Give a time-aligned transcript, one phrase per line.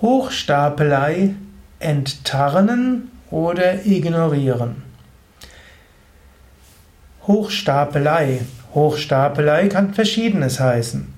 [0.00, 1.34] Hochstapelei
[1.78, 4.82] enttarnen oder ignorieren.
[7.26, 8.40] Hochstapelei.
[8.74, 11.12] Hochstapelei kann verschiedenes heißen.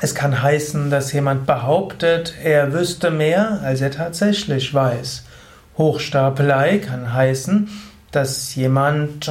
[0.00, 5.24] Es kann heißen, dass jemand behauptet, er wüsste mehr, als er tatsächlich weiß.
[5.78, 7.68] Hochstapelei kann heißen,
[8.10, 9.30] dass jemand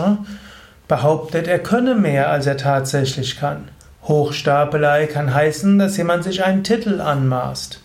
[0.88, 3.70] behauptet, er könne mehr, als er tatsächlich kann.
[4.04, 7.82] Hochstapelei kann heißen, dass jemand sich einen Titel anmaßt.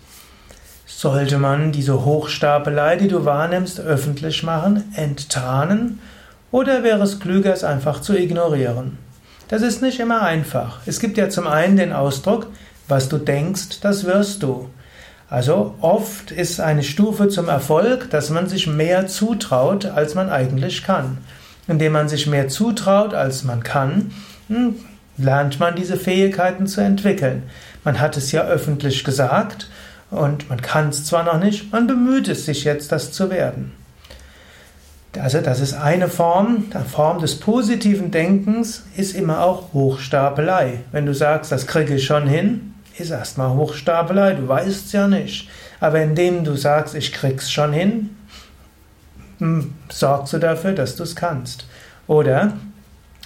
[0.87, 5.99] Sollte man diese Hochstapelei, die du wahrnimmst, öffentlich machen, enttarnen?
[6.51, 8.99] Oder wäre es klüger, es einfach zu ignorieren?
[9.49, 10.81] Das ist nicht immer einfach.
[10.87, 12.49] Es gibt ja zum einen den Ausdruck,
[12.87, 14.69] was du denkst, das wirst du.
[15.29, 20.85] Also oft ist eine Stufe zum Erfolg, dass man sich mehr zutraut, als man eigentlich
[20.85, 21.19] kann.
[21.67, 24.13] Indem man sich mehr zutraut, als man kann,
[24.49, 24.77] hm,
[25.17, 27.45] lernt man diese Fähigkeiten zu entwickeln.
[27.85, 29.69] Man hat es ja öffentlich gesagt
[30.15, 33.73] und man kann es zwar noch nicht, man bemüht es sich jetzt, das zu werden.
[35.19, 40.81] Also das ist eine Form, eine Form des positiven Denkens ist immer auch Hochstapelei.
[40.91, 45.49] Wenn du sagst, das kriege ich schon hin, ist erstmal Hochstapelei, du weißt ja nicht.
[45.81, 48.11] Aber indem du sagst, ich krieg's schon hin,
[49.39, 51.67] hm, sorgst du dafür, dass du es kannst.
[52.07, 52.55] Oder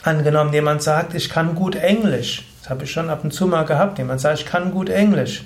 [0.03, 2.47] angenommen, jemand sagt, ich kann gut Englisch.
[2.61, 3.98] Das habe ich schon ab und zu mal gehabt.
[3.98, 5.44] Jemand sagt, ich kann gut Englisch.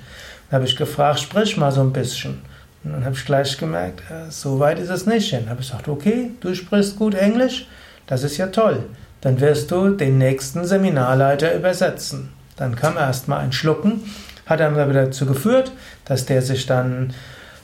[0.53, 2.43] Dann habe ich gefragt, sprich mal so ein bisschen.
[2.85, 5.33] Und dann habe ich gleich gemerkt, äh, so weit ist es nicht.
[5.33, 7.67] Dann habe ich gesagt, okay, du sprichst gut Englisch,
[8.07, 8.85] das ist ja toll.
[9.23, 12.35] Dann wirst du den nächsten Seminarleiter übersetzen.
[12.57, 14.03] Dann kam erstmal ein Schlucken,
[14.45, 15.73] hat dann wieder dazu geführt,
[16.05, 17.15] dass der sich dann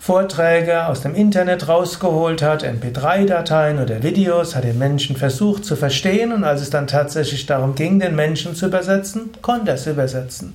[0.00, 6.32] Vorträge aus dem Internet rausgeholt hat, MP3-Dateien oder Videos, hat den Menschen versucht zu verstehen
[6.32, 10.54] und als es dann tatsächlich darum ging, den Menschen zu übersetzen, konnte er es übersetzen.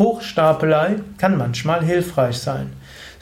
[0.00, 2.72] Hochstapelei kann manchmal hilfreich sein.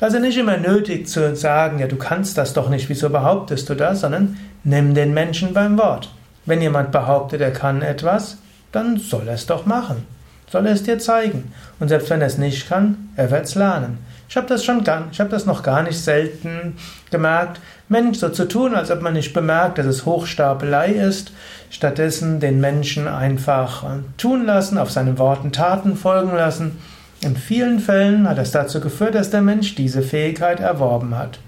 [0.01, 3.75] Also nicht immer nötig zu sagen, ja, du kannst das doch nicht, wieso behauptest du
[3.75, 6.09] das, sondern nimm den Menschen beim Wort.
[6.47, 8.39] Wenn jemand behauptet, er kann etwas,
[8.71, 10.07] dann soll er es doch machen.
[10.51, 11.53] Soll er es dir zeigen.
[11.81, 13.99] Und selbst wenn er es nicht kann, er wird es lernen.
[14.29, 16.77] Ich habe das schon gar, ich habe das noch gar nicht selten
[17.11, 17.61] gemerkt.
[17.89, 21.33] Mensch, so zu tun, als ob man nicht bemerkt, dass es Hochstapelei ist,
[21.71, 23.87] stattdessen den Menschen einfach äh,
[24.19, 26.79] tun lassen, auf seine Worten Taten folgen lassen.
[27.23, 31.41] In vielen Fällen hat das dazu geführt, dass der Mensch diese Fähigkeit erworben hat.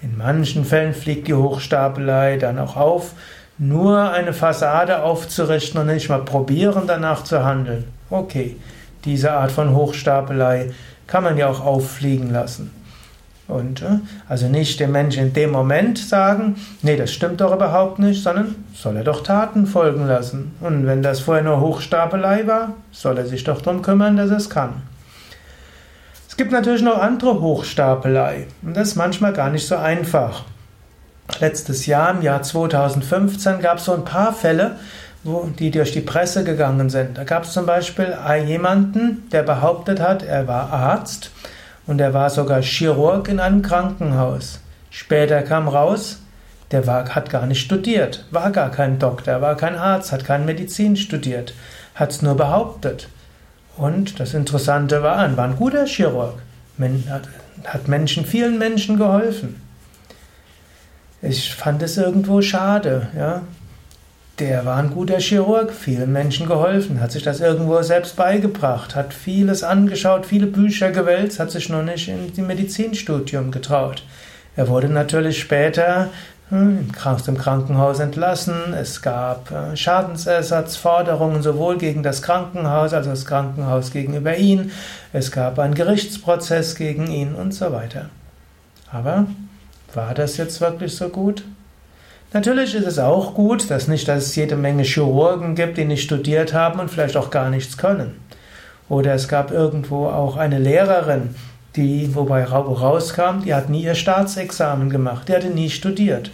[0.00, 3.12] In manchen Fällen fliegt die Hochstapelei dann auch auf,
[3.58, 7.84] nur eine Fassade aufzurichten und nicht mal probieren, danach zu handeln.
[8.10, 8.56] Okay,
[9.04, 10.72] diese Art von Hochstapelei
[11.06, 12.70] kann man ja auch auffliegen lassen.
[13.46, 17.98] Und äh, also nicht dem Menschen in dem Moment sagen, nee, das stimmt doch überhaupt
[17.98, 20.54] nicht, sondern soll er doch Taten folgen lassen.
[20.60, 24.38] Und wenn das vorher nur Hochstapelei war, soll er sich doch darum kümmern, dass er
[24.38, 24.82] es kann.
[26.26, 30.42] Es gibt natürlich noch andere Hochstapelei und das ist manchmal gar nicht so einfach.
[31.38, 34.76] Letztes Jahr, im Jahr 2015, gab es so ein paar Fälle,
[35.58, 37.16] die durch die Presse gegangen sind.
[37.16, 38.14] Da gab es zum Beispiel
[38.46, 41.30] jemanden, der behauptet hat, er war Arzt
[41.86, 44.60] und er war sogar Chirurg in einem Krankenhaus.
[44.90, 46.20] Später kam raus,
[46.70, 50.44] der war, hat gar nicht studiert, war gar kein Doktor, war kein Arzt, hat keine
[50.44, 51.54] Medizin studiert,
[51.94, 53.08] hat es nur behauptet.
[53.76, 56.34] Und das Interessante war, er war ein guter Chirurg,
[57.64, 59.60] hat Menschen, vielen Menschen geholfen.
[61.22, 63.42] Ich fand es irgendwo schade, ja.
[64.40, 69.14] Der war ein guter Chirurg, vielen Menschen geholfen, hat sich das irgendwo selbst beigebracht, hat
[69.14, 74.02] vieles angeschaut, viele Bücher gewälzt, hat sich noch nicht in die Medizinstudium getraut.
[74.56, 76.10] Er wurde natürlich später
[76.48, 78.74] hm, aus dem Krankenhaus entlassen.
[78.74, 84.72] Es gab äh, Schadensersatzforderungen sowohl gegen das Krankenhaus als auch das Krankenhaus gegenüber ihn.
[85.12, 88.10] Es gab einen Gerichtsprozess gegen ihn und so weiter.
[88.90, 89.26] Aber
[89.94, 91.44] war das jetzt wirklich so gut?
[92.34, 96.02] Natürlich ist es auch gut, dass nicht, dass es jede Menge Chirurgen gibt, die nicht
[96.02, 98.16] studiert haben und vielleicht auch gar nichts können.
[98.88, 101.36] Oder es gab irgendwo auch eine Lehrerin,
[101.76, 106.32] die, wobei rauskam, die hat nie ihr Staatsexamen gemacht, die hatte nie studiert.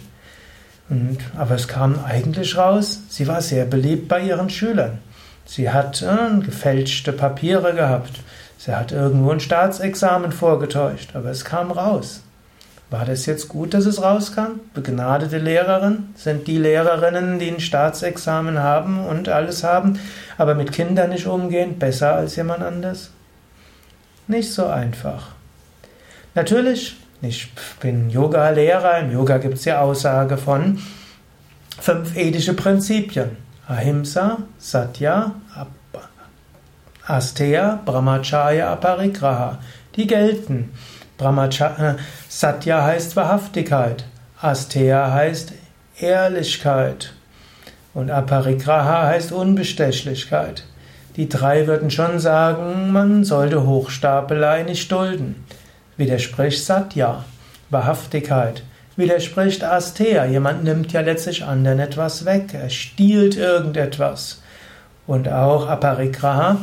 [0.89, 4.97] Und, aber es kam eigentlich raus, sie war sehr beliebt bei ihren Schülern.
[5.45, 8.21] Sie hat äh, gefälschte Papiere gehabt.
[8.57, 12.23] Sie hat irgendwo ein Staatsexamen vorgetäuscht, aber es kam raus.
[12.91, 14.59] War das jetzt gut, dass es rauskam?
[14.73, 19.97] Begnadete Lehrerin sind die Lehrerinnen, die ein Staatsexamen haben und alles haben,
[20.37, 23.11] aber mit Kindern nicht umgehen, besser als jemand anders?
[24.27, 25.29] Nicht so einfach.
[26.35, 27.49] Natürlich, ich
[27.79, 30.77] bin Yoga-Lehrer, im Yoga gibt es ja Aussage von
[31.79, 33.37] fünf ethische Prinzipien.
[33.69, 35.33] Ahimsa, Satya,
[37.07, 39.59] Asteya, Brahmacharya, Aparigraha.
[39.95, 40.71] Die gelten.
[41.21, 41.97] Brahmacharya,
[42.29, 44.05] Satya heißt Wahrhaftigkeit.
[44.41, 45.53] Asteya heißt
[45.99, 47.13] Ehrlichkeit.
[47.93, 50.63] Und Aparigraha heißt Unbestechlichkeit.
[51.17, 55.45] Die drei würden schon sagen, man sollte Hochstapelei nicht dulden.
[55.95, 57.23] Widerspricht Satya,
[57.69, 58.63] Wahrhaftigkeit.
[58.95, 64.41] Widerspricht Asteya, jemand nimmt ja letztlich anderen etwas weg, er stiehlt irgendetwas.
[65.05, 66.57] Und auch Aparigraha,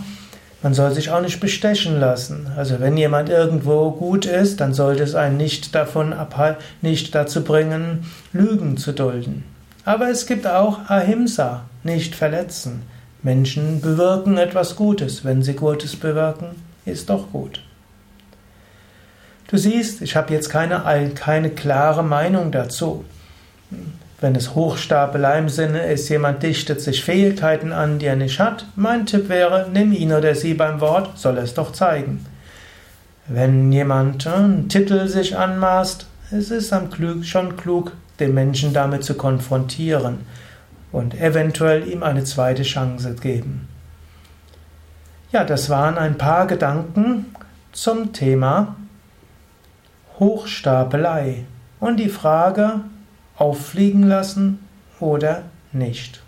[0.62, 2.48] man soll sich auch nicht bestechen lassen.
[2.56, 7.44] Also wenn jemand irgendwo gut ist, dann sollte es einen nicht davon abhalten, nicht dazu
[7.44, 9.44] bringen, Lügen zu dulden.
[9.84, 12.82] Aber es gibt auch Ahimsa, nicht verletzen.
[13.22, 15.24] Menschen bewirken etwas Gutes.
[15.24, 16.48] Wenn sie Gutes bewirken,
[16.84, 17.62] ist doch gut.
[19.48, 20.82] Du siehst, ich habe jetzt keine,
[21.14, 23.04] keine klare Meinung dazu.
[24.20, 28.66] Wenn es Hochstapelei im Sinne ist, jemand dichtet sich Fähigkeiten an, die er nicht hat,
[28.74, 32.26] mein Tipp wäre, nimm ihn oder sie beim Wort, soll es doch zeigen.
[33.28, 38.72] Wenn jemand äh, einen Titel sich anmaßt, es ist am klug, schon klug, den Menschen
[38.72, 40.26] damit zu konfrontieren
[40.90, 43.68] und eventuell ihm eine zweite Chance geben.
[45.30, 47.26] Ja, das waren ein paar Gedanken
[47.72, 48.76] zum Thema
[50.18, 51.44] Hochstapelei
[51.78, 52.80] und die Frage,
[53.38, 54.58] auffliegen lassen
[55.00, 56.20] oder nicht.